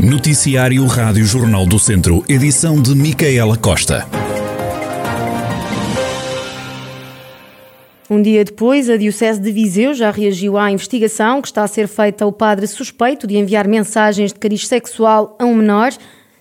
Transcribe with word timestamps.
Noticiário 0.00 0.86
Rádio 0.86 1.24
Jornal 1.24 1.66
do 1.66 1.76
Centro, 1.76 2.24
edição 2.28 2.80
de 2.80 2.94
Micaela 2.94 3.56
Costa. 3.56 4.06
Um 8.08 8.22
dia 8.22 8.44
depois, 8.44 8.88
a 8.88 8.96
Diocese 8.96 9.40
de 9.40 9.50
Viseu 9.50 9.92
já 9.92 10.12
reagiu 10.12 10.56
à 10.56 10.70
investigação 10.70 11.42
que 11.42 11.48
está 11.48 11.64
a 11.64 11.66
ser 11.66 11.88
feita 11.88 12.24
ao 12.24 12.32
padre 12.32 12.68
suspeito 12.68 13.26
de 13.26 13.36
enviar 13.36 13.66
mensagens 13.66 14.32
de 14.32 14.38
cariz 14.38 14.68
sexual 14.68 15.36
a 15.36 15.44
um 15.44 15.56
menor. 15.56 15.90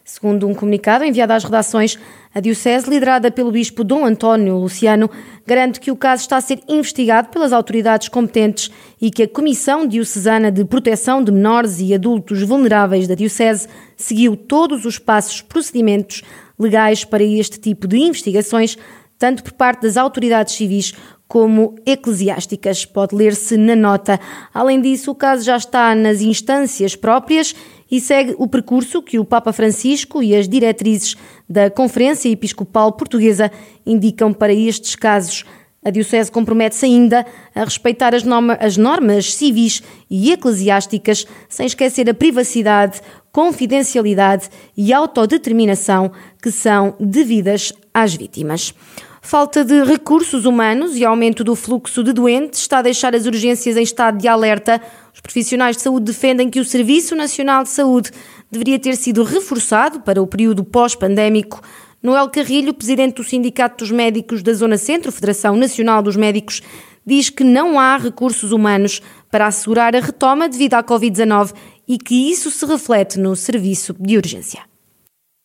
Segundo 0.07 0.47
um 0.47 0.53
comunicado 0.53 1.03
enviado 1.03 1.33
às 1.33 1.43
redações, 1.43 1.99
a 2.33 2.39
Diocese, 2.39 2.89
liderada 2.89 3.29
pelo 3.29 3.51
Bispo 3.51 3.83
Dom 3.83 4.05
António 4.05 4.55
Luciano, 4.55 5.11
garante 5.45 5.81
que 5.81 5.91
o 5.91 5.97
caso 5.97 6.21
está 6.21 6.37
a 6.37 6.41
ser 6.41 6.61
investigado 6.65 7.27
pelas 7.27 7.51
autoridades 7.51 8.07
competentes 8.07 8.71
e 9.01 9.11
que 9.11 9.23
a 9.23 9.27
Comissão 9.27 9.85
Diocesana 9.85 10.49
de 10.49 10.63
Proteção 10.63 11.21
de 11.21 11.29
Menores 11.29 11.81
e 11.81 11.93
Adultos 11.93 12.41
Vulneráveis 12.41 13.05
da 13.05 13.15
Diocese 13.15 13.67
seguiu 13.97 14.37
todos 14.37 14.85
os 14.85 14.97
passos 14.97 15.41
procedimentos 15.41 16.23
legais 16.57 17.03
para 17.03 17.21
este 17.21 17.59
tipo 17.59 17.85
de 17.85 17.97
investigações, 17.97 18.77
tanto 19.19 19.43
por 19.43 19.51
parte 19.51 19.81
das 19.81 19.97
autoridades 19.97 20.55
civis 20.55 20.93
como 21.27 21.75
eclesiásticas. 21.85 22.85
Pode 22.85 23.15
ler-se 23.15 23.57
na 23.57 23.75
nota. 23.75 24.19
Além 24.53 24.81
disso, 24.81 25.11
o 25.11 25.15
caso 25.15 25.43
já 25.43 25.57
está 25.57 25.93
nas 25.93 26.21
instâncias 26.21 26.95
próprias 26.95 27.53
e 27.89 27.99
segue 27.99 28.35
o 28.37 28.47
percurso 28.47 29.01
que 29.01 29.19
o 29.19 29.25
Papa 29.25 29.51
Francisco 29.51 30.21
e 30.21 30.35
as 30.35 30.47
diretrizes 30.47 31.15
da 31.49 31.69
Conferência 31.69 32.29
Episcopal 32.29 32.91
Portuguesa 32.93 33.51
indicam 33.85 34.33
para 34.33 34.53
estes 34.53 34.95
casos. 34.95 35.45
A 35.83 35.89
Diocese 35.89 36.29
compromete-se 36.29 36.85
ainda 36.85 37.25
a 37.55 37.63
respeitar 37.63 38.13
as, 38.13 38.23
as 38.59 38.75
normas 38.75 39.33
civis 39.33 39.81
e 40.09 40.31
eclesiásticas, 40.33 41.25
sem 41.47 41.65
esquecer 41.65 42.09
a 42.09 42.13
privacidade, 42.13 42.99
confidencialidade 43.31 44.49
e 44.75 44.91
autodeterminação 44.91 46.11
que 46.41 46.51
são 46.51 46.93
devidas 46.99 47.71
às 47.93 48.13
vítimas. 48.15 48.73
Falta 49.21 49.65
de 49.65 49.83
recursos 49.83 50.45
humanos 50.45 50.95
e 50.95 51.03
aumento 51.03 51.43
do 51.43 51.55
fluxo 51.55 52.03
de 52.03 52.13
doentes 52.13 52.61
está 52.61 52.79
a 52.79 52.81
deixar 52.81 53.15
as 53.15 53.25
urgências 53.25 53.75
em 53.75 53.81
estado 53.81 54.17
de 54.17 54.27
alerta. 54.27 54.81
Os 55.13 55.19
profissionais 55.19 55.75
de 55.75 55.83
saúde 55.83 56.05
defendem 56.05 56.49
que 56.49 56.59
o 56.59 56.65
Serviço 56.65 57.15
Nacional 57.15 57.63
de 57.63 57.69
Saúde 57.69 58.11
deveria 58.51 58.79
ter 58.79 58.95
sido 58.95 59.23
reforçado 59.23 60.01
para 60.01 60.21
o 60.21 60.27
período 60.27 60.63
pós-pandémico. 60.63 61.61
Noel 62.01 62.29
Carrilho, 62.29 62.73
presidente 62.73 63.15
do 63.15 63.23
Sindicato 63.23 63.83
dos 63.83 63.91
Médicos 63.91 64.43
da 64.43 64.53
Zona 64.53 64.77
Centro, 64.77 65.11
Federação 65.11 65.55
Nacional 65.55 66.01
dos 66.01 66.15
Médicos, 66.15 66.61
diz 67.05 67.29
que 67.29 67.43
não 67.43 67.79
há 67.79 67.97
recursos 67.97 68.51
humanos 68.51 69.01
para 69.31 69.47
assegurar 69.47 69.95
a 69.95 69.99
retoma 69.99 70.47
devido 70.47 70.75
à 70.75 70.83
Covid-19 70.83 71.53
e 71.87 71.97
que 71.97 72.29
isso 72.29 72.51
se 72.51 72.65
reflete 72.65 73.17
no 73.19 73.35
serviço 73.35 73.95
de 73.99 74.15
urgência. 74.15 74.61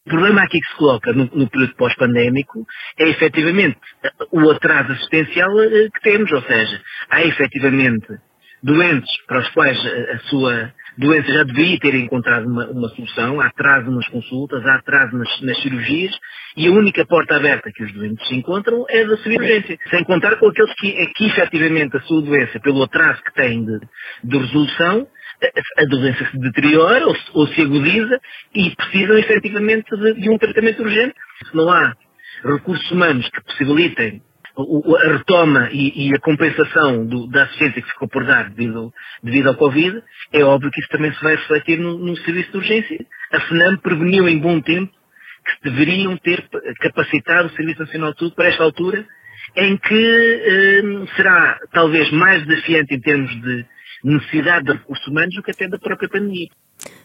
O 0.06 0.10
problema 0.10 0.42
aqui 0.42 0.60
que 0.60 0.68
se 0.68 0.76
coloca 0.76 1.12
no, 1.12 1.26
no 1.26 1.48
período 1.48 1.76
pós-pandémico 1.76 2.66
é 2.98 3.08
efetivamente 3.08 3.78
o 4.32 4.50
atraso 4.50 4.92
assistencial 4.92 5.60
eh, 5.60 5.88
que 5.94 6.00
temos, 6.02 6.30
ou 6.32 6.42
seja, 6.42 6.80
há 7.08 7.22
efetivamente 7.22 8.08
doentes 8.62 9.10
para 9.26 9.40
os 9.40 9.48
quais 9.50 9.78
a, 9.78 10.18
sua 10.28 10.72
doença 10.98 11.32
já 11.32 11.42
devia 11.44 11.78
ter 11.78 11.94
encontrado 11.94 12.46
uma, 12.46 12.66
uma, 12.70 12.88
solução, 12.90 13.40
há 13.40 13.46
atraso 13.46 13.90
nas 13.90 14.06
consultas, 14.08 14.64
há 14.66 14.74
atraso 14.76 15.16
nas, 15.16 15.40
nas, 15.40 15.62
cirurgias 15.62 16.14
e 16.56 16.66
a 16.66 16.70
única 16.70 17.04
porta 17.06 17.36
aberta 17.36 17.70
que 17.72 17.82
os 17.82 17.92
doentes 17.92 18.26
se 18.26 18.34
encontram 18.34 18.84
é 18.88 19.04
da 19.04 19.16
cirurgia, 19.18 19.78
sem 19.90 20.04
contar 20.04 20.36
com 20.36 20.48
aqueles 20.48 20.74
que, 20.74 20.96
é 20.96 21.06
que 21.06 21.26
efetivamente 21.26 21.96
a 21.96 22.00
sua 22.02 22.22
doença, 22.22 22.60
pelo 22.60 22.82
atraso 22.82 23.22
que 23.22 23.34
têm 23.34 23.64
de, 23.64 23.78
de 24.24 24.38
resolução, 24.38 25.06
a 25.78 25.84
doença 25.84 26.24
se 26.30 26.38
deteriora 26.38 27.06
ou 27.06 27.14
se, 27.14 27.30
ou 27.34 27.46
se 27.48 27.62
agudiza 27.62 28.20
e 28.54 28.74
precisam 28.76 29.18
efetivamente 29.18 29.90
de, 29.96 30.14
de, 30.14 30.30
um 30.30 30.38
tratamento 30.38 30.82
urgente. 30.82 31.14
Se 31.48 31.56
não 31.56 31.70
há 31.70 31.94
recursos 32.44 32.90
humanos 32.90 33.28
que 33.28 33.42
possibilitem 33.42 34.22
a 34.56 35.12
retoma 35.12 35.70
e, 35.72 36.08
e 36.08 36.14
a 36.14 36.20
compensação 36.20 37.06
do, 37.06 37.26
da 37.28 37.44
assistência 37.44 37.80
que 37.80 37.88
ficou 37.88 38.08
por 38.08 38.24
dar 38.24 38.50
devido, 38.50 38.92
devido, 39.22 39.48
ao 39.48 39.54
Covid, 39.54 40.02
é 40.32 40.44
óbvio 40.44 40.70
que 40.70 40.80
isso 40.80 40.90
também 40.90 41.12
se 41.12 41.22
vai 41.22 41.36
refletir 41.36 41.78
no, 41.78 41.98
no 41.98 42.16
serviço 42.18 42.52
de 42.52 42.58
urgência. 42.58 43.06
A 43.32 43.40
FNAM 43.40 43.78
preveniu 43.78 44.28
em 44.28 44.38
bom 44.38 44.60
tempo 44.60 44.92
que 45.44 45.70
deveriam 45.70 46.16
ter 46.18 46.46
capacitado 46.80 47.48
o 47.48 47.52
Serviço 47.52 47.80
Nacional 47.80 48.14
de 48.14 48.34
para 48.34 48.48
esta 48.48 48.62
altura, 48.62 49.04
em 49.56 49.76
que 49.76 49.94
eh, 49.94 51.06
será 51.16 51.58
talvez 51.72 52.10
mais 52.12 52.46
desafiante 52.46 52.94
em 52.94 53.00
termos 53.00 53.30
de 53.42 53.66
necessidade 54.02 54.66
de 54.66 54.72
recursos 54.72 55.06
humanos 55.06 55.34
do 55.34 55.42
que 55.42 55.50
até 55.50 55.68
da 55.68 55.78
própria 55.78 56.08
pandemia. 56.08 56.48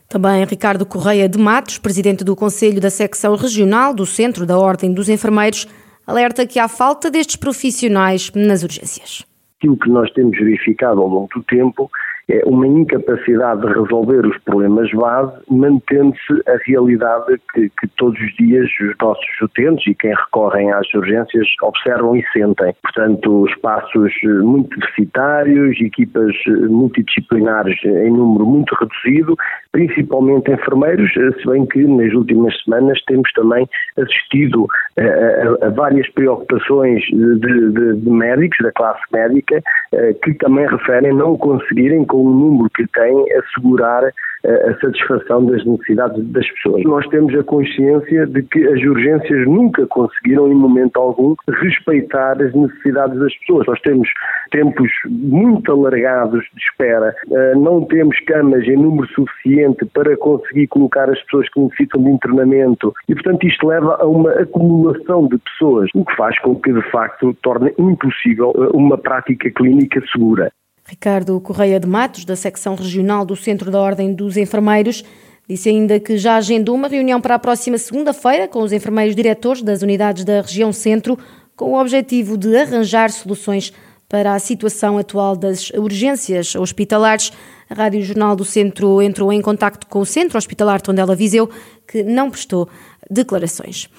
Também 0.10 0.44
Ricardo 0.46 0.86
Correia 0.86 1.28
de 1.28 1.38
Matos, 1.38 1.78
presidente 1.78 2.24
do 2.24 2.36
Conselho 2.36 2.80
da 2.80 2.90
Secção 2.90 3.36
Regional 3.36 3.94
do 3.94 4.06
Centro 4.06 4.46
da 4.46 4.58
Ordem 4.58 4.94
dos 4.94 5.10
Enfermeiros, 5.10 5.68
alerta 6.06 6.48
que 6.48 6.60
há 6.60 6.68
falta 6.68 7.12
destes 7.12 7.36
profissionais 7.36 8.32
nas 8.34 8.64
urgências. 8.64 9.26
Aquilo 9.58 9.78
que 9.78 9.90
nós 9.90 10.10
temos 10.12 10.38
verificado 10.38 11.02
ao 11.02 11.08
longo 11.08 11.30
do 11.36 11.44
tempo 11.44 11.92
é 12.30 12.42
uma 12.46 12.68
incapacidade 12.68 13.62
de 13.62 13.68
resolver 13.68 14.26
os 14.26 14.38
problemas 14.40 14.92
base, 14.92 15.34
mantendo-se 15.50 16.34
a 16.48 16.58
realidade 16.66 17.40
que, 17.54 17.70
que, 17.70 17.88
todos 17.96 18.20
os 18.20 18.36
dias 18.36 18.70
os 18.82 18.96
nossos 19.02 19.42
utentes 19.42 19.88
e 19.88 19.96
quem 19.96 20.14
recorrem 20.14 20.72
às 20.74 20.94
urgências 20.94 21.48
observam 21.62 22.16
e 22.16 22.26
sentem. 22.34 22.74
Portanto, 22.82 23.48
espaços 23.48 24.14
muito 24.42 24.78
deficitários, 24.78 25.80
equipas 25.80 26.36
multidisciplinares 26.70 27.78
em 27.86 28.12
número 28.12 28.46
muito 28.46 28.76
reduzido, 28.76 29.36
principalmente 29.72 30.52
enfermeiros, 30.52 31.12
se 31.14 31.48
bem 31.48 31.66
que 31.66 31.86
nas 31.86 32.14
últimas 32.14 32.54
semanas 32.64 33.02
temos 33.06 33.32
também 33.34 33.68
assistido 33.98 34.68
a, 34.98 35.66
a, 35.66 35.68
a 35.68 35.70
várias 35.70 36.10
preocupações 36.10 37.04
de, 37.06 37.40
de, 37.40 37.96
de, 37.96 38.10
médicos, 38.10 38.58
da 38.62 38.72
classe 38.72 39.02
médica, 39.14 39.62
eh, 39.94 40.14
que 40.24 40.34
também 40.36 40.68
referem 40.68 41.14
não 41.14 41.38
conseguirem 41.38 42.04
o 42.18 42.30
número 42.30 42.70
que 42.70 42.86
têm, 42.88 43.26
assegurar 43.34 44.04
a 44.48 44.80
satisfação 44.80 45.46
das 45.46 45.66
necessidades 45.66 46.24
das 46.28 46.50
pessoas. 46.52 46.84
Nós 46.84 47.08
temos 47.08 47.34
a 47.36 47.44
consciência 47.44 48.26
de 48.28 48.44
que 48.44 48.66
as 48.68 48.82
urgências 48.82 49.46
nunca 49.46 49.86
conseguiram, 49.88 50.48
em 50.48 50.56
momento 50.56 50.98
algum, 50.98 51.36
respeitar 51.50 52.42
as 52.42 52.54
necessidades 52.54 53.20
das 53.20 53.36
pessoas. 53.40 53.68
Nós 53.68 53.80
temos 53.82 54.08
tempos 54.52 54.90
muito 55.06 55.72
alargados 55.72 56.44
de 56.54 56.62
espera, 56.62 57.16
eh, 57.30 57.56
não 57.56 57.84
temos 57.86 58.18
camas 58.22 58.64
em 58.66 58.78
número 58.78 59.08
suficiente 59.10 59.86
para 59.94 60.16
conseguir 60.18 60.68
colocar 60.68 61.10
as 61.10 61.22
pessoas 61.24 61.50
que 61.50 61.60
necessitam 61.60 62.04
de 62.04 62.10
internamento 62.12 62.94
e, 63.10 63.14
portanto, 63.14 63.46
isto 63.46 63.68
leva 63.68 63.98
a 64.00 64.06
uma 64.06 64.32
acumulação 64.32 65.28
de 65.28 65.38
pessoas, 65.40 65.90
o 65.94 66.06
que 66.06 66.16
faz 66.16 66.40
com 66.40 66.56
que, 66.56 66.72
de 66.72 66.82
facto, 66.92 67.34
torne 67.42 67.74
impossível 67.78 68.54
eh, 68.56 68.70
uma 68.74 68.98
prática 68.98 69.50
clínica 69.52 70.02
segura. 70.12 70.52
Ricardo 70.90 71.40
Correia 71.42 71.82
de 71.82 71.88
Matos, 71.88 72.24
da 72.24 72.36
secção 72.36 72.74
regional 72.74 73.26
do 73.26 73.36
Centro 73.36 73.70
da 73.70 73.80
Ordem 73.80 74.14
dos 74.14 74.38
Enfermeiros, 74.38 75.04
disse 75.48 75.68
ainda 75.68 76.00
que 76.00 76.18
já 76.18 76.38
agendou 76.38 76.76
uma 76.76 76.88
reunião 76.88 77.20
para 77.20 77.36
a 77.36 77.40
próxima 77.40 77.78
segunda-feira 77.78 78.48
com 78.48 78.62
os 78.62 78.72
enfermeiros 78.72 79.14
diretores 79.14 79.62
das 79.62 79.82
unidades 79.82 80.24
da 80.24 80.40
região 80.40 80.72
Centro, 80.72 81.20
com 81.58 81.74
o 81.74 81.80
objetivo 81.80 82.38
de 82.38 82.56
arranjar 82.56 83.12
soluções 83.12 83.74
para 84.08 84.34
a 84.34 84.40
situação 84.40 84.98
atual 84.98 85.36
das 85.36 85.72
urgências 85.72 86.56
hospitalares. 86.56 87.34
A 87.70 87.74
Rádio 87.74 88.02
Jornal 88.02 88.34
do 88.34 88.46
Centro 88.46 89.02
entrou 89.02 89.34
em 89.34 89.42
contacto 89.42 89.88
com 89.88 90.00
o 90.00 90.06
Centro 90.06 90.38
Hospitalar 90.38 90.82
Tondela 90.82 91.16
Viseu, 91.16 91.50
que 91.86 92.02
não 92.02 92.32
prestou 92.32 92.70
declarações. 93.10 93.90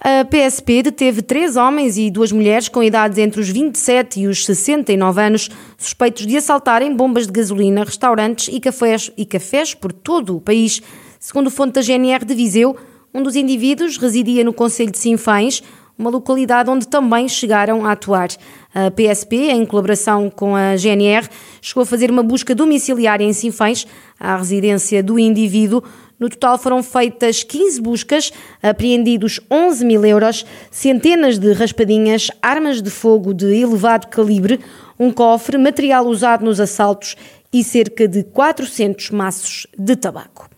A 0.00 0.24
PSP 0.24 0.82
deteve 0.82 1.22
três 1.22 1.56
homens 1.56 1.96
e 1.96 2.10
duas 2.10 2.30
mulheres 2.30 2.68
com 2.68 2.82
idades 2.82 3.18
entre 3.18 3.40
os 3.40 3.48
27 3.48 4.20
e 4.20 4.26
os 4.26 4.44
69 4.44 5.20
anos, 5.20 5.50
suspeitos 5.76 6.26
de 6.26 6.36
assaltarem 6.36 6.94
bombas 6.94 7.26
de 7.26 7.32
gasolina, 7.32 7.84
restaurantes 7.84 8.48
e 8.52 8.60
cafés, 8.60 9.10
e 9.16 9.24
cafés 9.26 9.74
por 9.74 9.92
todo 9.92 10.36
o 10.36 10.40
país. 10.40 10.80
Segundo 11.18 11.50
fonte 11.50 11.72
da 11.72 11.82
GNR 11.82 12.24
de 12.24 12.34
Viseu, 12.34 12.76
um 13.12 13.22
dos 13.22 13.34
indivíduos 13.34 13.96
residia 13.96 14.44
no 14.44 14.52
Conselho 14.52 14.92
de 14.92 14.98
Sinfães, 14.98 15.62
uma 15.98 16.10
localidade 16.10 16.70
onde 16.70 16.86
também 16.86 17.28
chegaram 17.28 17.84
a 17.84 17.92
atuar. 17.92 18.28
A 18.72 18.90
PSP, 18.90 19.50
em 19.50 19.66
colaboração 19.66 20.30
com 20.30 20.54
a 20.54 20.76
GNR, 20.76 21.28
chegou 21.60 21.82
a 21.82 21.86
fazer 21.86 22.10
uma 22.10 22.22
busca 22.22 22.54
domiciliária 22.54 23.24
em 23.24 23.32
Sinfães, 23.32 23.84
à 24.20 24.36
residência 24.36 25.02
do 25.02 25.18
indivíduo, 25.18 25.82
no 26.18 26.28
total 26.28 26.58
foram 26.58 26.82
feitas 26.82 27.42
15 27.42 27.80
buscas, 27.80 28.32
apreendidos 28.62 29.40
11 29.50 29.84
mil 29.84 30.04
euros, 30.04 30.44
centenas 30.70 31.38
de 31.38 31.52
raspadinhas, 31.52 32.28
armas 32.42 32.82
de 32.82 32.90
fogo 32.90 33.32
de 33.32 33.46
elevado 33.54 34.08
calibre, 34.08 34.60
um 34.98 35.12
cofre, 35.12 35.56
material 35.56 36.06
usado 36.06 36.44
nos 36.44 36.58
assaltos 36.58 37.16
e 37.52 37.62
cerca 37.62 38.08
de 38.08 38.24
400 38.24 39.10
maços 39.10 39.66
de 39.78 39.94
tabaco. 39.94 40.48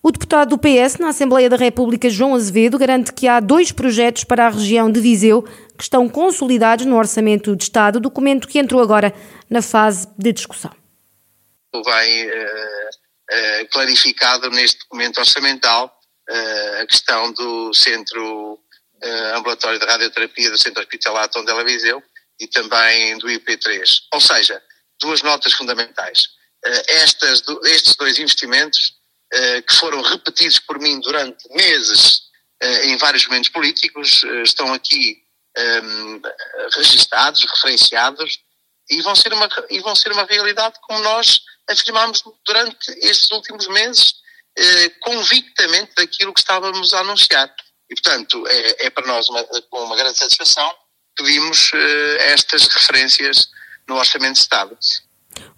O 0.00 0.12
deputado 0.12 0.50
do 0.50 0.58
PS 0.58 0.98
na 0.98 1.08
Assembleia 1.08 1.48
da 1.48 1.56
República, 1.56 2.10
João 2.10 2.34
Azevedo, 2.34 2.78
garante 2.78 3.12
que 3.12 3.26
há 3.26 3.40
dois 3.40 3.72
projetos 3.72 4.22
para 4.22 4.46
a 4.46 4.50
região 4.50 4.90
de 4.90 5.00
Viseu 5.00 5.42
que 5.76 5.82
estão 5.82 6.08
consolidados 6.08 6.84
no 6.84 6.96
Orçamento 6.96 7.56
de 7.56 7.64
Estado, 7.64 7.98
documento 7.98 8.46
que 8.46 8.58
entrou 8.58 8.82
agora 8.82 9.12
na 9.48 9.62
fase 9.62 10.06
de 10.16 10.32
discussão. 10.32 10.70
Vai 11.84 12.28
uh 12.28 13.03
uh, 13.30 13.68
clarificado 13.70 14.50
neste 14.50 14.78
documento 14.80 15.18
orçamental 15.18 16.00
uh, 16.30 16.82
a 16.82 16.86
questão 16.86 17.32
do 17.32 17.72
centro 17.74 18.60
ambulatório 19.34 19.78
de 19.78 19.84
radioterapia 19.84 20.50
do 20.50 20.56
Centro 20.56 20.80
Hospitalar 20.80 21.28
Tondela 21.28 21.62
Viseu 21.62 22.02
e 22.40 22.46
também 22.46 23.18
do 23.18 23.26
IP3. 23.26 23.82
Ou 24.14 24.20
seja, 24.20 24.62
duas 24.98 25.20
notas 25.20 25.52
fundamentais. 25.52 26.22
Estas, 26.86 27.42
estes 27.64 27.96
dois 27.96 28.18
investimentos 28.18 28.94
que 29.68 29.74
foram 29.74 30.00
repetidos 30.00 30.58
por 30.58 30.78
mim 30.78 31.00
durante 31.00 31.46
meses 31.50 32.22
em 32.84 32.96
vários 32.96 33.26
momentos 33.26 33.50
políticos 33.50 34.24
estão 34.42 34.72
aqui 34.72 35.22
um, 35.56 36.20
registados, 36.74 37.44
referenciados 37.44 38.38
e 38.90 39.00
vão, 39.02 39.14
ser 39.14 39.32
uma, 39.32 39.48
e 39.70 39.80
vão 39.80 39.94
ser 39.94 40.12
uma 40.12 40.24
realidade 40.24 40.78
como 40.82 41.00
nós 41.00 41.40
afirmámos 41.68 42.22
durante 42.44 42.90
estes 43.00 43.30
últimos 43.30 43.66
meses, 43.68 44.14
eh, 44.56 44.90
convictamente 45.00 45.92
daquilo 45.96 46.32
que 46.32 46.40
estávamos 46.40 46.92
a 46.92 47.00
anunciar. 47.00 47.52
E, 47.90 47.94
portanto, 47.94 48.44
é, 48.46 48.86
é 48.86 48.90
para 48.90 49.06
nós 49.06 49.28
uma, 49.28 49.44
com 49.70 49.84
uma 49.84 49.96
grande 49.96 50.18
satisfação 50.18 50.70
que 51.16 51.24
vimos 51.24 51.70
eh, 51.74 52.32
estas 52.32 52.66
referências 52.68 53.48
no 53.88 53.96
Orçamento 53.96 54.34
de 54.34 54.40
Estado. 54.40 54.76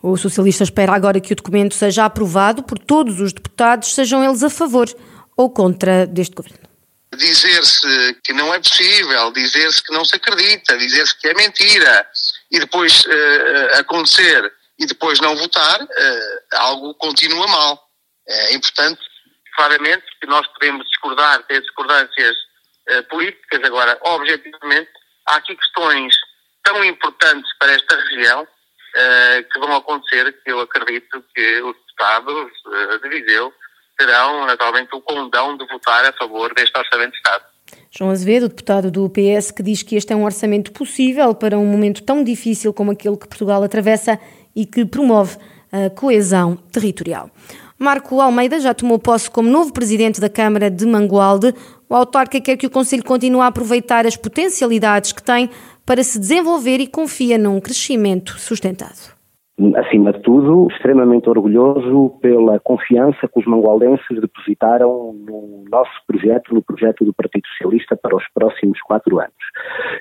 O 0.02 0.16
socialista 0.16 0.64
espera 0.64 0.94
agora 0.94 1.20
que 1.20 1.32
o 1.32 1.36
documento 1.36 1.74
seja 1.74 2.04
aprovado 2.04 2.62
por 2.62 2.78
todos 2.78 3.20
os 3.20 3.32
deputados, 3.32 3.94
sejam 3.94 4.24
eles 4.24 4.42
a 4.42 4.50
favor 4.50 4.88
ou 5.36 5.50
contra 5.50 6.06
deste 6.06 6.34
governo 6.34 6.66
dizer-se 7.16 8.14
que 8.22 8.32
não 8.32 8.52
é 8.52 8.60
possível, 8.60 9.32
dizer-se 9.32 9.82
que 9.82 9.92
não 9.92 10.04
se 10.04 10.16
acredita, 10.16 10.76
dizer-se 10.76 11.16
que 11.18 11.28
é 11.28 11.34
mentira 11.34 12.06
e 12.50 12.60
depois 12.60 13.04
uh, 13.04 13.78
acontecer 13.78 14.52
e 14.78 14.86
depois 14.86 15.20
não 15.20 15.36
votar, 15.36 15.82
uh, 15.82 16.56
algo 16.56 16.94
continua 16.94 17.46
mal. 17.46 17.82
É 18.28 18.54
importante, 18.54 19.00
claramente, 19.54 20.04
que 20.20 20.26
nós 20.26 20.46
podemos 20.48 20.86
discordar, 20.88 21.42
ter 21.44 21.60
discordâncias 21.60 22.36
uh, 22.90 23.02
políticas, 23.08 23.62
agora, 23.64 23.98
objetivamente, 24.02 24.90
há 25.26 25.36
aqui 25.36 25.56
questões 25.56 26.14
tão 26.64 26.84
importantes 26.84 27.50
para 27.58 27.72
esta 27.72 27.96
região 27.96 28.46
que 29.52 29.58
vão 29.58 29.76
acontecer 29.76 30.32
que 30.42 30.50
eu 30.50 30.58
acredito 30.58 31.22
que 31.34 31.60
os 31.60 31.76
deputados 31.76 32.50
de 33.02 33.08
Viseu 33.10 33.52
terão 33.98 34.46
naturalmente 34.46 34.88
o 34.94 35.02
condão 35.02 35.54
de 35.56 35.66
votar 35.66 36.04
a 36.06 36.12
favor 36.14 36.54
deste 36.54 36.78
Orçamento 36.78 37.10
de 37.10 37.16
Estado. 37.18 37.44
João 37.90 38.10
Azevedo, 38.10 38.48
deputado 38.48 38.90
do 38.90 39.08
PS, 39.08 39.50
que 39.50 39.62
diz 39.62 39.82
que 39.82 39.96
este 39.96 40.12
é 40.12 40.16
um 40.16 40.24
orçamento 40.24 40.70
possível 40.72 41.34
para 41.34 41.58
um 41.58 41.66
momento 41.66 42.02
tão 42.02 42.22
difícil 42.22 42.72
como 42.72 42.90
aquele 42.92 43.16
que 43.16 43.26
Portugal 43.26 43.62
atravessa 43.62 44.20
e 44.56 44.64
que 44.66 44.84
promove 44.84 45.36
a 45.70 45.90
coesão 45.90 46.56
territorial. 46.72 47.30
Marco 47.78 48.20
Almeida 48.20 48.58
já 48.58 48.72
tomou 48.72 48.98
posse 48.98 49.30
como 49.30 49.50
novo 49.50 49.72
presidente 49.72 50.18
da 50.18 50.30
Câmara 50.30 50.70
de 50.70 50.86
Mangualde. 50.86 51.54
O 51.88 51.94
autarca 51.94 52.40
quer 52.40 52.56
que 52.56 52.66
o 52.66 52.70
Conselho 52.70 53.04
continue 53.04 53.42
a 53.42 53.48
aproveitar 53.48 54.06
as 54.06 54.16
potencialidades 54.16 55.12
que 55.12 55.22
tem 55.22 55.50
para 55.84 56.02
se 56.02 56.18
desenvolver 56.18 56.80
e 56.80 56.86
confia 56.86 57.36
num 57.36 57.60
crescimento 57.60 58.40
sustentado 58.40 59.15
acima 59.76 60.12
de 60.12 60.20
tudo, 60.20 60.68
extremamente 60.70 61.28
orgulhoso 61.30 62.10
pela 62.20 62.60
confiança 62.60 63.26
que 63.26 63.38
os 63.38 63.46
mangualdenses 63.46 64.20
depositaram 64.20 65.14
no 65.14 65.64
nosso 65.70 65.92
projeto, 66.06 66.54
no 66.54 66.62
projeto 66.62 67.04
do 67.04 67.14
Partido 67.14 67.46
Socialista 67.48 67.96
para 67.96 68.14
os 68.14 68.24
próximos 68.34 68.80
quatro 68.82 69.18
anos. 69.18 69.32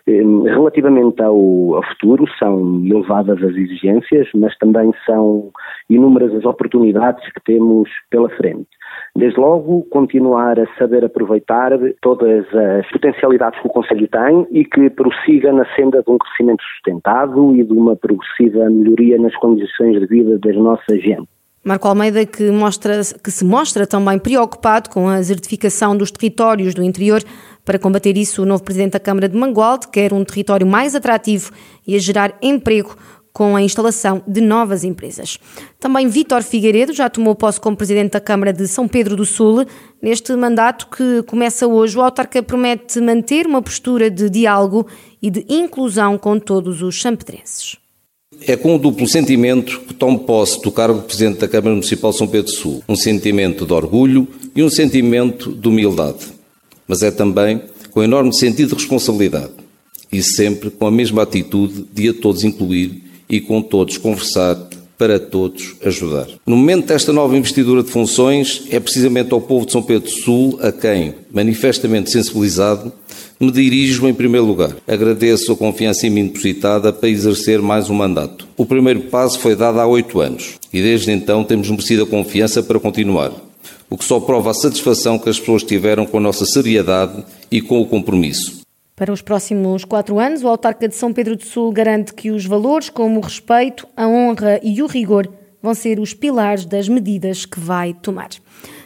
Relativamente 0.06 1.22
ao, 1.22 1.76
ao 1.76 1.84
futuro, 1.84 2.26
são 2.38 2.84
elevadas 2.86 3.42
as 3.42 3.56
exigências, 3.56 4.28
mas 4.36 4.56
também 4.58 4.92
são 5.06 5.52
inúmeras 5.90 6.34
as 6.34 6.46
oportunidades 6.46 7.24
que 7.32 7.42
temos 7.44 7.90
pela 8.10 8.30
frente. 8.30 8.68
Desde 9.16 9.40
logo, 9.40 9.84
continuar 9.90 10.60
a 10.60 10.68
saber 10.78 11.06
aproveitar 11.06 11.72
todas 12.02 12.46
as 12.54 12.90
potencialidades 12.92 13.60
que 13.62 13.68
o 13.68 13.72
Conselho 13.72 14.08
tem 14.08 14.48
e 14.52 14.66
que 14.66 14.90
prossiga 14.90 15.54
na 15.54 15.66
senda 15.76 16.04
de 16.04 16.12
um 16.12 16.18
crescimento 16.18 16.64
sustentado 16.64 17.56
e 17.56 17.64
de 17.64 17.74
uma 17.74 17.96
progressiva 17.96 18.70
melhoria 18.70 19.18
nas 19.18 19.36
condições 19.38 20.00
de 20.00 20.06
vida 20.06 20.38
das 20.40 20.56
nossas 20.56 21.02
gente. 21.02 21.28
Marco 21.68 21.88
Almeida, 21.88 22.24
que, 22.28 22.52
mostra, 22.52 23.02
que 23.24 23.32
se 23.32 23.44
mostra 23.44 23.88
também 23.88 24.20
preocupado 24.20 24.88
com 24.88 25.10
a 25.10 25.16
desertificação 25.16 25.98
dos 25.98 26.12
territórios 26.12 26.76
do 26.76 26.84
interior. 26.84 27.24
Para 27.66 27.80
combater 27.80 28.16
isso, 28.16 28.44
o 28.44 28.46
novo 28.46 28.64
presidente 28.64 28.92
da 28.92 29.00
Câmara 29.00 29.28
de 29.28 29.36
Mangualde 29.36 29.88
quer 29.88 30.14
um 30.14 30.24
território 30.24 30.68
mais 30.68 30.94
atrativo 30.94 31.52
e 31.88 31.96
a 31.96 32.00
gerar 32.00 32.36
emprego 32.40 32.96
com 33.36 33.54
a 33.54 33.62
instalação 33.62 34.24
de 34.26 34.40
novas 34.40 34.86
empresas. 34.86 35.38
Também 35.78 36.08
Vítor 36.08 36.42
Figueiredo 36.42 36.94
já 36.94 37.10
tomou 37.10 37.36
posse 37.36 37.60
como 37.60 37.76
presidente 37.76 38.14
da 38.14 38.22
Câmara 38.22 38.54
de 38.54 38.66
São 38.66 38.88
Pedro 38.88 39.18
do 39.18 39.26
Sul. 39.26 39.66
Neste 40.02 40.34
mandato 40.38 40.88
que 40.88 41.22
começa 41.24 41.68
hoje, 41.68 41.98
o 41.98 42.02
autarca 42.02 42.42
promete 42.42 43.02
manter 43.02 43.46
uma 43.46 43.62
postura 43.62 44.10
de 44.10 44.30
diálogo 44.30 44.88
e 45.22 45.30
de 45.30 45.46
inclusão 45.50 46.18
com 46.18 46.40
todos 46.40 46.82
os 46.82 46.96
champedrenses. 46.96 47.76
É 48.48 48.56
com 48.56 48.76
um 48.76 48.78
duplo 48.78 49.06
sentimento 49.06 49.82
que 49.82 49.94
tomo 49.94 50.20
posse 50.20 50.62
do 50.62 50.72
cargo 50.72 51.02
de 51.02 51.06
Presidente 51.06 51.40
da 51.40 51.48
Câmara 51.50 51.76
Municipal 51.76 52.12
de 52.12 52.18
São 52.18 52.28
Pedro 52.30 52.50
do 52.50 52.56
Sul. 52.56 52.84
Um 52.88 52.96
sentimento 52.96 53.66
de 53.66 53.74
orgulho 53.74 54.30
e 54.56 54.64
um 54.64 54.70
sentimento 54.70 55.52
de 55.52 55.68
humildade. 55.68 56.28
Mas 56.88 57.04
é 57.04 57.12
também 57.12 57.62
com 57.92 58.02
enorme 58.02 58.34
sentido 58.34 58.70
de 58.70 58.76
responsabilidade. 58.76 59.52
E 60.10 60.24
sempre 60.24 60.70
com 60.70 60.88
a 60.88 60.92
mesma 60.92 61.24
atitude 61.24 61.86
de 61.92 62.08
a 62.08 62.14
todos 62.14 62.46
incluir 62.46 63.04
e 63.30 63.40
com 63.40 63.62
todos 63.62 63.98
conversar 63.98 64.56
para 64.98 65.20
todos 65.20 65.76
ajudar. 65.84 66.28
No 66.46 66.56
momento 66.56 66.88
desta 66.88 67.12
nova 67.12 67.36
investidura 67.38 67.84
de 67.84 67.92
funções, 67.92 68.64
é 68.70 68.80
precisamente 68.80 69.34
ao 69.34 69.42
povo 69.42 69.66
de 69.66 69.72
São 69.72 69.84
Pedro 69.84 70.10
do 70.10 70.10
Sul 70.10 70.58
a 70.62 70.72
quem, 70.72 71.14
manifestamente 71.32 72.12
sensibilizado, 72.12 72.92
me 73.40 73.52
dirijo 73.52 74.08
em 74.08 74.14
primeiro 74.14 74.46
lugar. 74.46 74.76
Agradeço 74.88 75.52
a 75.52 75.58
confiança 75.58 76.08
em 76.08 76.10
mim 76.10 76.28
depositada 76.28 76.94
para 76.94 77.10
exercer 77.10 77.62
mais 77.62 77.90
um 77.90 77.94
mandato. 77.94 78.48
O 78.56 78.66
primeiro 78.66 79.02
passo 79.02 79.40
foi 79.40 79.56
dado 79.56 79.80
há 79.80 79.88
oito 79.88 80.22
anos 80.22 80.54
e 80.72 80.82
desde 80.82 81.12
então 81.12 81.44
temos 81.44 81.70
merecido 81.70 82.04
a 82.04 82.08
confiança 82.08 82.64
para 82.64 82.80
continuar, 82.80 83.32
o 83.90 83.98
que 83.98 84.06
só 84.06 84.20
prova 84.20 84.52
a 84.52 84.54
satisfação 84.54 85.20
que 85.20 85.30
as 85.30 85.40
pessoas 85.40 85.64
tiveram 85.64 86.06
com 86.06 86.18
a 86.18 86.22
nossa 86.22 86.46
seriedade 86.46 87.24
e 87.52 87.62
com 87.62 87.82
o 87.82 87.86
compromisso. 87.86 88.65
Para 88.96 89.12
os 89.12 89.22
próximos 89.22 89.84
quatro 89.84 90.20
anos, 90.20 90.42
o 90.42 90.48
autarca 90.48 90.88
de 90.88 90.96
São 90.96 91.12
Pedro 91.12 91.36
do 91.36 91.44
Sul 91.44 91.70
garante 91.74 92.14
que 92.14 92.32
os 92.32 92.46
valores 92.46 92.90
como 92.90 93.20
o 93.20 93.22
respeito, 93.22 93.86
a 93.96 94.08
honra 94.08 94.58
e 94.64 94.82
o 94.82 94.88
rigor 94.88 95.28
vão 95.62 95.74
ser 95.74 96.00
os 96.00 96.14
pilares 96.14 96.66
das 96.66 96.88
medidas 96.88 97.46
que 97.46 97.60
vai 97.60 97.94
tomar. 97.94 98.30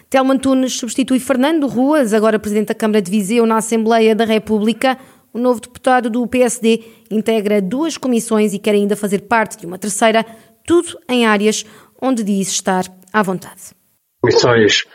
Telmo 0.10 0.32
Antunes 0.32 0.74
substitui 0.74 1.20
Fernando 1.20 1.68
Ruas, 1.68 2.12
agora 2.12 2.40
Presidente 2.40 2.70
da 2.70 2.74
Câmara 2.74 3.04
de 3.04 3.12
Viseu, 3.12 3.46
na 3.46 3.58
Assembleia 3.58 4.16
da 4.16 4.26
República. 4.26 4.98
O 5.32 5.38
novo 5.38 5.60
deputado 5.60 6.10
do 6.10 6.26
PSD 6.26 6.84
integra 7.12 7.62
duas 7.62 7.96
comissões 7.96 8.52
e 8.52 8.58
quer 8.58 8.74
ainda 8.74 8.96
fazer 8.96 9.28
parte 9.28 9.60
de 9.60 9.68
uma 9.68 9.78
terceira, 9.78 10.26
tudo 10.66 10.98
em 11.08 11.28
áreas 11.28 11.64
onde 12.02 12.24
diz 12.24 12.48
estar 12.48 12.86
à 13.14 13.22
vontade. 13.22 13.78
Comissões 14.22 14.86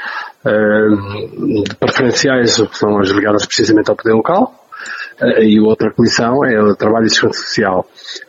uh, 0.45 1.77
preferenciais 1.79 2.61
são 2.73 2.99
as 2.99 3.11
ligadas 3.11 3.47
precisamente 3.47 3.89
ao 3.89 3.97
poder 3.97 4.15
local, 4.15 4.64
e 5.41 5.61
outra 5.61 5.93
comissão 5.93 6.45
é 6.45 6.61
o 6.61 6.75
Trabalho 6.75 7.07
e 7.07 7.11
Segurança 7.11 7.41
Social. 7.41 7.87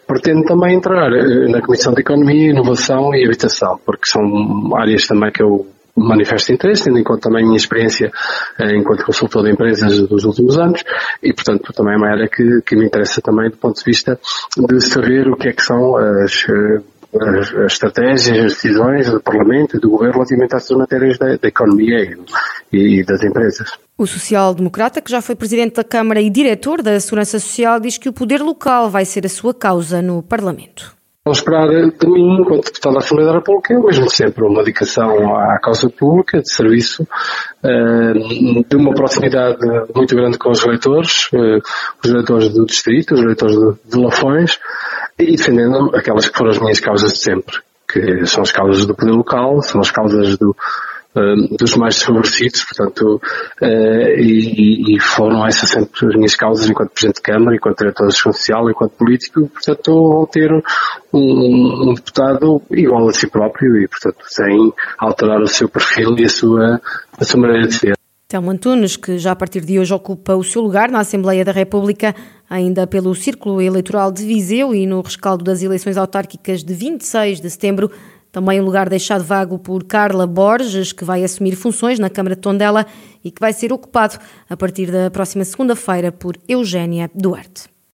Pretendo 0.08 0.44
também 0.44 0.76
entrar 0.76 1.12
eh, 1.12 1.48
na 1.48 1.62
Comissão 1.62 1.94
de 1.94 2.02
Economia, 2.02 2.52
Inovação 2.52 3.14
e 3.14 3.26
Habitação, 3.26 3.80
porque 3.86 4.10
são 4.10 4.76
áreas 4.76 5.08
também 5.08 5.32
que 5.32 5.42
eu 5.42 5.68
manifesto 5.98 6.52
interesse, 6.52 6.84
tendo 6.86 7.00
em 7.00 7.04
conta 7.04 7.30
também 7.30 7.44
a 7.44 7.46
minha 7.46 7.58
experiência 7.58 8.12
eh, 8.60 8.76
enquanto 8.76 9.06
consultor 9.06 9.44
de 9.44 9.52
empresas 9.52 10.08
dos 10.08 10.26
últimos 10.26 10.58
anos 10.58 10.84
e, 11.24 11.34
portanto, 11.34 11.72
também 11.74 11.94
é 11.94 11.98
uma 11.98 12.10
área 12.10 12.28
que, 12.28 12.62
que 12.66 12.76
me 12.76 12.86
interessa 12.86 13.22
também 13.22 13.50
do 13.50 13.58
ponto 13.58 13.78
de 13.78 13.86
vista 13.86 14.20
de 14.58 14.82
saber 14.82 15.28
o 15.30 15.38
que 15.38 15.50
é 15.50 15.54
que 15.54 15.64
são 15.64 15.96
as 15.96 16.46
as, 17.22 17.54
as 17.54 17.72
estratégias, 17.74 18.38
as 18.38 18.54
decisões 18.54 19.10
do 19.10 19.22
Parlamento 19.22 19.78
e 19.78 19.80
do 19.80 19.90
Governo 19.90 20.14
relativamente 20.16 20.56
às 20.56 20.70
matérias 20.72 21.18
da, 21.18 21.36
da 21.38 21.48
economia 21.48 22.18
e, 22.72 23.00
e 23.00 23.04
das 23.04 23.24
empresas. 23.24 23.72
O 23.98 24.06
social-democrata, 24.06 25.02
que 25.02 25.10
já 25.10 25.22
foi 25.22 25.36
presidente 25.36 25.76
da 25.76 25.84
Câmara 25.84 26.22
e 26.22 26.30
diretor 26.30 26.82
da 26.82 27.00
Segurança 27.00 27.40
Social, 27.40 27.80
diz 27.80 27.98
que 27.98 28.10
o 28.10 28.14
poder 28.14 28.42
local 28.42 28.90
vai 28.90 29.06
ser 29.06 29.26
a 29.26 29.30
sua 29.30 29.54
causa 29.54 30.02
no 30.02 30.22
Parlamento. 30.22 30.96
Vamos 31.28 31.40
esperar 31.40 31.68
de 31.68 32.08
mim, 32.08 32.40
enquanto 32.40 32.66
deputado 32.66 32.94
da 32.94 33.00
Assembleia 33.00 33.32
da 33.32 33.38
República, 33.40 33.74
eu 33.74 33.82
mesmo 33.82 34.08
sempre 34.12 34.44
uma 34.46 34.60
dedicação 34.60 35.36
à 35.36 35.58
causa 35.58 35.90
pública, 35.90 36.40
de 36.40 36.54
serviço, 36.54 37.08
eh, 37.64 38.14
de 38.70 38.76
uma 38.76 38.94
proximidade 38.94 39.58
muito 39.96 40.16
grande 40.16 40.38
com 40.38 40.52
os 40.52 40.64
eleitores, 40.64 41.28
eh, 41.34 41.58
os 42.04 42.10
eleitores 42.12 42.50
do 42.50 42.64
distrito, 42.68 43.16
os 43.16 43.22
eleitores 43.22 43.56
de 43.86 43.98
Lafões, 43.98 44.60
e 45.18 45.36
defendendo 45.36 45.96
aquelas 45.96 46.28
que 46.28 46.38
foram 46.38 46.52
as 46.52 46.60
minhas 46.60 46.80
causas 46.80 47.14
de 47.14 47.20
sempre, 47.20 47.58
que 47.88 48.26
são 48.26 48.44
as 48.44 48.52
causas 48.52 48.86
do 48.86 48.96
poder 48.96 49.12
local, 49.12 49.62
são 49.62 49.80
as 49.80 49.92
causas 49.92 50.38
do, 50.38 50.56
dos 51.58 51.76
mais 51.76 51.96
desfavorecidos, 51.96 52.66
portanto, 52.66 53.22
e, 53.62 54.96
e, 54.96 55.00
foram 55.00 55.48
essas 55.48 55.70
sempre 55.70 56.08
as 56.08 56.16
minhas 56.16 56.36
causas 56.36 56.70
enquanto 56.70 56.92
Presidente 56.92 57.16
de 57.16 57.22
Câmara, 57.22 57.56
enquanto 57.56 57.78
Diretor 57.78 58.12
Social, 58.12 58.70
enquanto 58.70 58.98
político, 58.98 59.48
portanto, 59.48 60.10
vão 60.10 60.26
ter 60.26 60.52
um, 61.14 61.90
um, 61.90 61.94
deputado 61.94 62.62
igual 62.72 63.08
a 63.08 63.14
si 63.14 63.28
próprio 63.28 63.78
e, 63.78 63.88
portanto, 63.88 64.26
sem 64.28 64.74
alterar 64.98 65.42
o 65.42 65.48
seu 65.48 65.70
perfil 65.70 66.16
e 66.18 66.26
a 66.26 66.30
sua, 66.30 66.82
a 67.18 67.24
sua 67.24 67.40
maneira 67.40 67.68
de 67.68 67.74
ser. 67.74 68.05
Telmo 68.36 68.52
Antunes, 68.52 68.98
que 68.98 69.18
já 69.18 69.32
a 69.32 69.36
partir 69.36 69.64
de 69.64 69.80
hoje 69.80 69.94
ocupa 69.94 70.36
o 70.36 70.44
seu 70.44 70.62
lugar 70.62 70.92
na 70.92 71.00
Assembleia 71.00 71.46
da 71.46 71.54
República, 71.54 72.14
ainda 72.50 72.86
pelo 72.86 73.16
Círculo 73.16 73.62
Eleitoral 73.62 74.12
de 74.12 74.26
Viseu 74.26 74.76
e 74.76 74.86
no 74.86 75.00
rescaldo 75.00 75.42
das 75.42 75.64
eleições 75.64 75.96
autárquicas 75.96 76.62
de 76.62 76.74
26 76.74 77.40
de 77.40 77.50
setembro, 77.50 77.90
também 78.34 78.60
um 78.60 78.66
lugar 78.66 78.90
deixado 78.90 79.24
vago 79.24 79.58
por 79.58 79.86
Carla 79.86 80.28
Borges, 80.28 80.92
que 80.92 81.06
vai 81.06 81.24
assumir 81.24 81.56
funções 81.56 81.98
na 81.98 82.10
Câmara 82.10 82.36
de 82.36 82.42
Tondela 82.42 82.86
e 83.24 83.32
que 83.32 83.40
vai 83.40 83.54
ser 83.54 83.72
ocupado 83.72 84.20
a 84.50 84.58
partir 84.58 84.92
da 84.92 85.10
próxima 85.10 85.46
segunda-feira 85.46 86.12
por 86.12 86.36
Eugénia 86.46 87.10
Duarte. 87.16 87.75